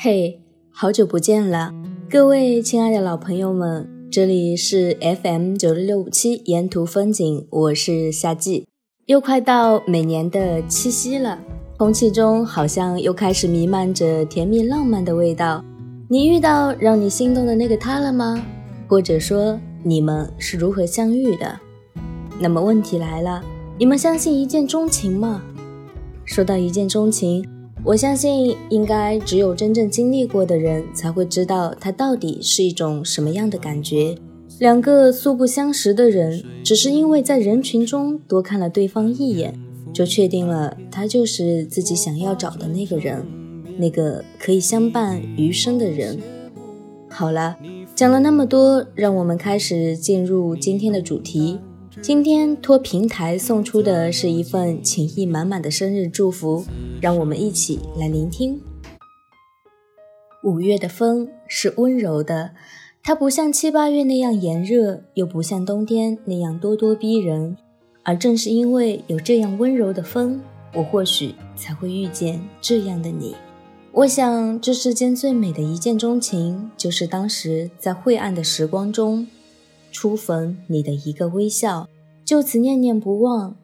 [0.00, 1.74] 嘿，好久不见了，
[2.08, 8.68] 各位亲爱的老朋友们，这里是 FM 九六六五七沿途风景，我是夏季。
[9.06, 11.40] 又快到每年的七夕了，
[11.76, 15.64] 空气中好像又开始弥漫着甜蜜浪漫的味道。
[16.08, 18.40] 你遇到让你心动的那个他了吗？
[18.86, 21.58] 或者说你们是如何相遇的？
[22.38, 23.42] 那么问题来了，
[23.76, 25.42] 你们相信一见钟情吗？
[26.24, 27.44] 说到一见钟情。
[27.88, 34.14] 我相信，应该只有真正经历过的人才会知道，它到底是一种什么样的感觉。
[34.58, 39.58] 两个素不相识的人，只是因为在人群中多看了对方一眼，
[39.90, 43.26] 就确定了他就是自己想要找的那个人，
[43.78, 46.18] 那个可以相伴余生的人。
[47.08, 47.56] 好了，
[47.94, 51.58] 讲了那么多，让我们开始进入今天的主题。
[52.00, 56.64] 今天托平台送出的是一份情意满满的生日祝福，
[57.00, 58.60] 让我们一起来聆听。
[60.44, 62.52] 五月的风是温柔的，
[63.02, 67.56] 它不像七八月那样炎热，又不像冬天那样咄咄逼人。
[68.04, 70.40] 而正是因为有这样温柔的风，
[70.74, 73.34] 我或许才会遇见这样的你。
[73.92, 79.26] 我想，这世间最美的一见钟情，就是当时在晦暗的时光中。
[79.90, 81.88] 初逢你的一个微笑，
[82.28, 83.56] 就此念念不忘。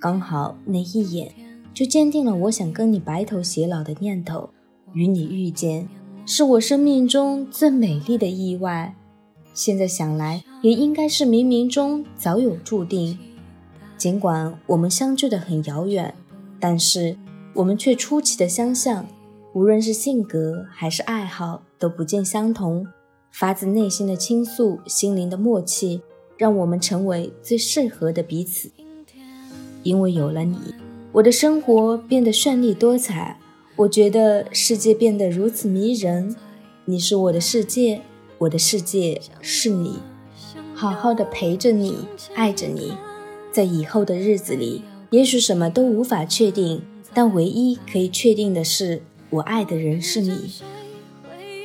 [0.00, 1.32] 刚好那一眼，
[1.72, 4.50] 就坚定了我想跟你白头偕老的念头。
[4.92, 5.88] 与你遇见，
[6.26, 8.96] 是我生命中最美丽的意外。
[9.54, 13.16] 现在想来，也应该是冥冥中早有注定。
[13.96, 16.12] 尽管我们相距的很遥远，
[16.58, 17.16] 但是
[17.54, 19.06] 我们却出奇的相像。
[19.54, 22.84] 无论是性格还是爱好，都不尽相同。
[23.30, 26.02] 发自内心的倾诉，心灵的默契，
[26.38, 28.70] 让我们成为最适合的彼此。
[29.82, 30.56] 因为有了你，
[31.12, 33.38] 我的生活变得绚丽多彩。
[33.76, 36.34] 我觉得世界变得如此迷人。
[36.86, 38.00] 你是我的世界，
[38.38, 39.98] 我的世界是你。
[40.74, 42.92] 好好的陪着你，爱着你。
[43.52, 46.82] 在以后的日子里，也许什么都无法确定，
[47.12, 50.52] 但唯一可以确定的是，我爱的人是你。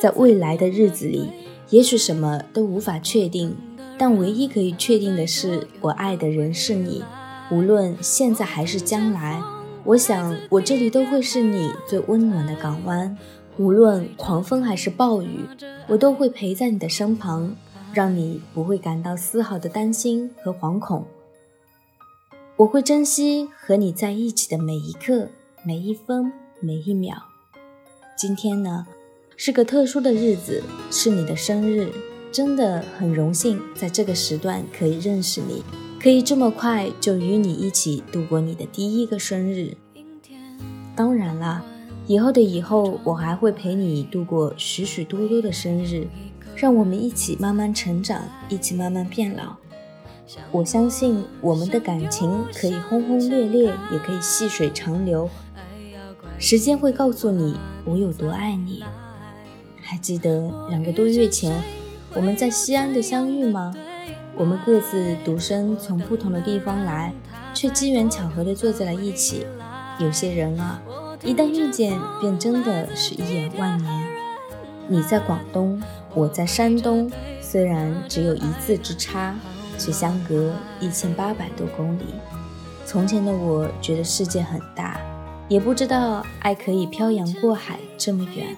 [0.00, 1.28] 在未来的日子里。
[1.70, 3.56] 也许什么都无法确定，
[3.98, 7.04] 但唯一可以确定的是，我爱的人是你。
[7.50, 9.42] 无论现在还是将来，
[9.84, 13.16] 我想我这里都会是你最温暖的港湾。
[13.56, 15.44] 无论狂风还是暴雨，
[15.86, 17.54] 我都会陪在你的身旁，
[17.92, 21.06] 让你不会感到丝毫的担心和惶恐。
[22.56, 25.28] 我会珍惜和你在一起的每一刻、
[25.64, 27.16] 每一分、每一秒。
[28.16, 28.86] 今天呢？
[29.36, 30.62] 是个特殊的日子，
[30.92, 31.92] 是你的生日，
[32.34, 35.62] 真的很荣幸在这个时段可以认识你，
[36.02, 39.76] 可以这么快就与你一起度过你的第一个生日。
[40.96, 41.62] 当然啦，
[42.08, 46.08] 以后的以后，我还会陪你度过许许多多的生日，
[46.56, 49.54] 让我们一起慢慢成长，一起慢慢变老。
[50.50, 55.30] 我相信我们的感情可以轰轰烈烈，也可以细水长流。
[56.40, 58.82] 时间会告诉你我有多爱你。
[59.80, 61.62] 还记得两个多月前
[62.14, 63.74] 我们在西安的相遇吗？
[64.36, 67.12] 我们各自独身从不同的地方来，
[67.52, 69.44] 却机缘巧合地坐在了一起。
[69.98, 70.80] 有些人啊，
[71.24, 74.06] 一旦遇见，便真的是一眼万年。
[74.86, 75.82] 你在广东，
[76.14, 77.10] 我在山东，
[77.40, 79.34] 虽然只有一字之差，
[79.76, 82.04] 却相隔一千八百多公里。
[82.84, 85.00] 从前的我觉得世界很大，
[85.48, 88.56] 也不知道爱可以漂洋过海这么远。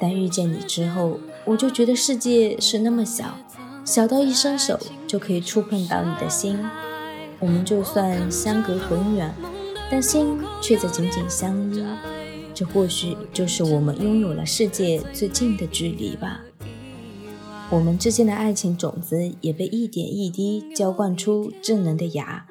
[0.00, 3.36] 但遇见你之后，我就觉得世界是那么小，
[3.84, 6.58] 小到一伸手就可以触碰到你的心。
[7.38, 9.34] 我们就算相隔很远，
[9.90, 11.84] 但心却在紧紧相依。
[12.54, 16.40] 这或许就是我们拥有了世界最近的距离吧。
[17.70, 22.46] 我们之间的爱情种子也被一点一滴浇灌出稚嫩的芽。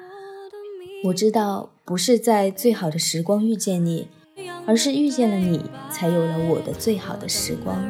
[1.04, 4.08] 我知道，不是在最好的时光遇见你。
[4.66, 5.60] 而是遇见了你，
[5.90, 7.86] 才有了我的最好的时光。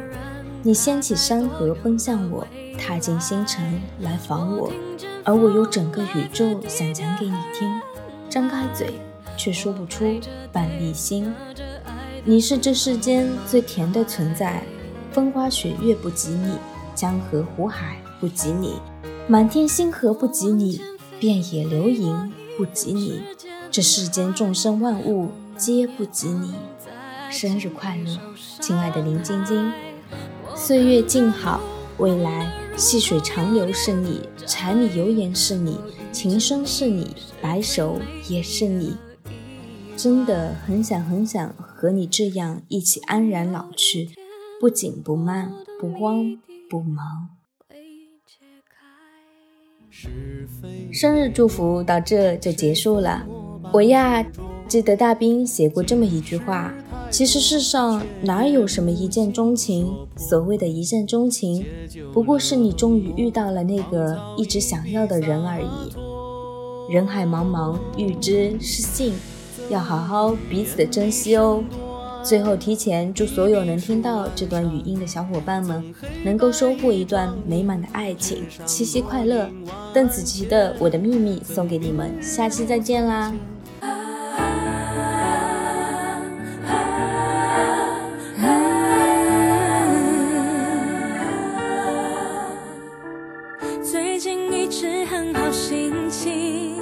[0.67, 2.47] 你掀起山河奔向我，
[2.79, 4.73] 踏进星辰来访我，
[5.23, 7.71] 而我有整个宇宙想讲给你听，
[8.31, 8.95] 张开嘴
[9.37, 10.19] 却说不出
[10.51, 11.31] 半粒心。
[12.25, 14.63] 你是这世间最甜的存在，
[15.13, 16.57] 风花雪月不及你，
[16.95, 18.81] 江河湖海不及你，
[19.29, 20.81] 满天星河不及你，
[21.21, 23.21] 遍野流萤不及你，
[23.71, 25.31] 这世间众生万物。
[25.57, 26.53] 皆不及你，
[27.31, 28.19] 生日快乐，
[28.61, 29.73] 亲爱的林晶晶！
[30.67, 31.61] 岁月静好，
[31.99, 35.79] 未来细水长流是你，柴米油盐是你，
[36.11, 38.01] 情深是你，白首
[38.31, 38.97] 也是你。
[39.95, 44.09] 真的很想很想和你这样一起安然老去，
[44.59, 46.41] 不紧不慢，不慌
[46.71, 47.29] 不忙。
[50.91, 53.27] 生日祝福到这就结束了。
[53.71, 54.25] 我呀，
[54.75, 56.75] 记得大兵写过这么一句话：
[57.09, 59.95] 其实世上哪有什么一见钟情？
[60.17, 61.65] 所谓的一见钟情，
[62.13, 66.93] 不过是你终于遇到了那个一直想要的人而已。
[66.93, 69.15] 人海茫茫，遇知是幸，
[69.71, 71.63] 要好好彼此的珍惜哦。
[72.25, 75.95] 最后，提前祝所有能听到这段语音的小伙伴们，
[76.25, 79.49] 能够收获一段美满的爱情，七夕快乐！
[79.93, 83.33] 邓紫棋的《我的秘密》送给你们，下期再见啦！
[93.85, 96.81] 最近一直很好心情，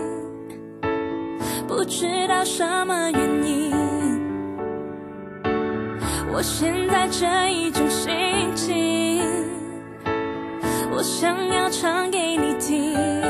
[1.66, 3.72] 不知道什么原因。
[6.32, 8.12] 我现在这一种心
[8.54, 9.20] 情，
[10.92, 13.21] 我想要唱给你听。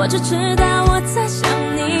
[0.00, 1.99] 我只知道我在想你，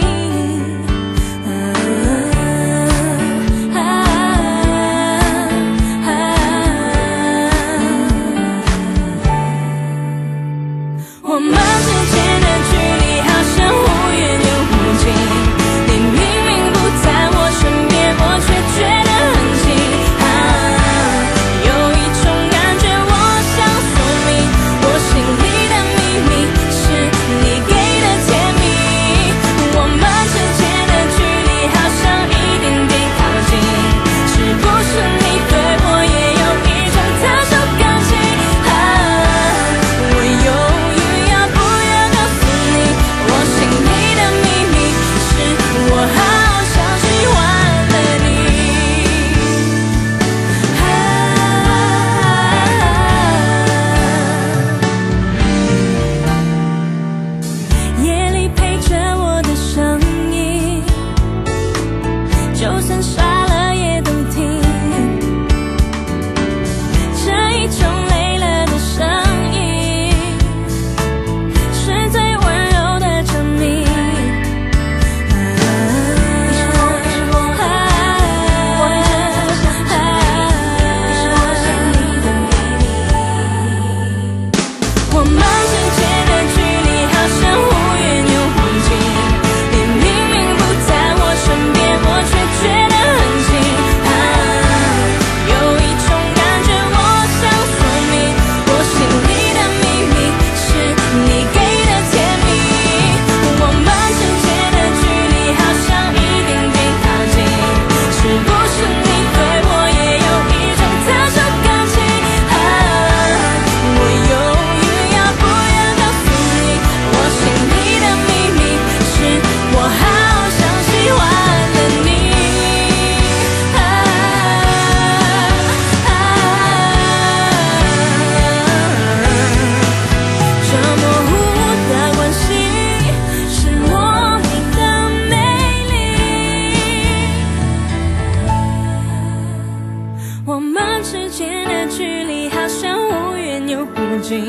[141.40, 144.44] 间的距离好像忽远又忽近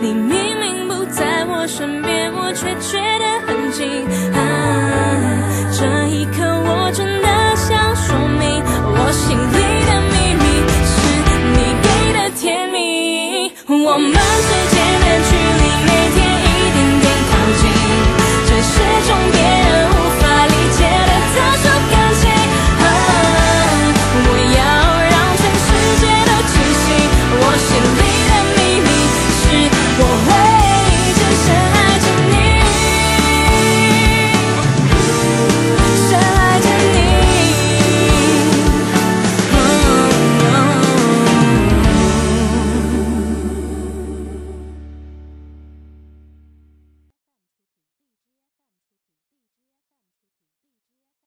[0.00, 4.06] 你明明不在我身边，我却觉得很近。
[4.32, 4.38] 啊，
[5.76, 8.62] 这一刻我真的想说明，
[8.94, 9.58] 我心里
[9.88, 10.44] 的秘密
[10.86, 10.94] 是
[11.50, 13.50] 你给的甜蜜。
[13.84, 14.29] 我们。